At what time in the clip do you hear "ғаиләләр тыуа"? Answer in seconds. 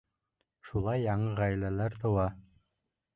1.41-2.25